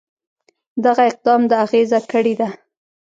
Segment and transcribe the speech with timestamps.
[0.85, 2.49] دغه اقدام د اغېزه کړې ده.